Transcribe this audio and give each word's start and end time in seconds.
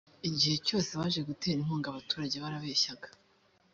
igihe 0.29 0.55
cyose 0.67 0.91
baje 0.99 1.21
gutera 1.29 1.57
inkunga 1.61 1.87
abaturage 1.89 2.35
barabeshyaga 2.43 3.07